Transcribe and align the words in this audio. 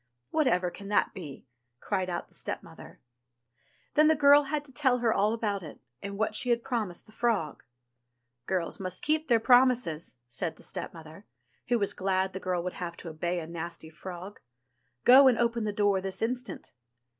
'* 0.15 0.29
"Whatever 0.31 0.71
can 0.71 0.87
that 0.87 1.13
be?" 1.13 1.45
cried 1.79 2.09
out 2.09 2.27
the 2.27 2.33
stepmother. 2.33 2.99
Then 3.93 4.07
the 4.07 4.15
girl 4.15 4.45
had 4.45 4.65
to 4.65 4.71
tell 4.71 4.97
her 4.97 5.13
all 5.13 5.31
about 5.31 5.61
it, 5.61 5.79
and 6.01 6.17
what 6.17 6.33
she 6.33 6.49
had 6.49 6.63
promised 6.63 7.05
the 7.05 7.11
frog. 7.11 7.61
"Girls 8.47 8.79
must 8.79 9.03
keep 9.03 9.27
their 9.27 9.39
promises," 9.39 10.17
said 10.27 10.55
the 10.55 10.63
stepmother, 10.63 11.27
who 11.67 11.77
was 11.77 11.93
glad 11.93 12.33
the 12.33 12.39
girl 12.39 12.63
would 12.63 12.73
have 12.81 12.97
to 12.97 13.09
obey 13.09 13.39
a 13.39 13.45
nasty 13.45 13.91
frog. 13.91 14.39
"Go 15.05 15.27
and 15.27 15.37
open 15.37 15.65
the 15.65 15.71
door 15.71 16.01
this 16.01 16.23
instant." 16.23 16.73